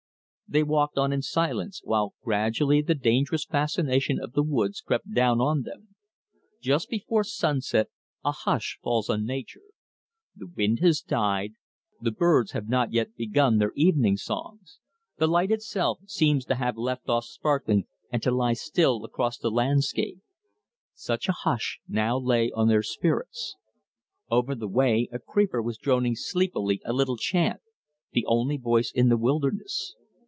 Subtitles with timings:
[0.53, 5.39] They walked on in silence, while gradually the dangerous fascination of the woods crept down
[5.39, 5.95] on them.
[6.61, 7.87] Just before sunset
[8.25, 9.63] a hush falls on nature.
[10.35, 11.53] The wind has died,
[12.01, 14.79] the birds have not yet begun their evening songs,
[15.17, 19.49] the light itself seems to have left off sparkling and to lie still across the
[19.51, 20.19] landscape.
[20.93, 23.55] Such a hush now lay on their spirits.
[24.29, 27.61] Over the way a creeper was droning sleepily a little chant,
[28.11, 29.95] the only voice in the wilderness.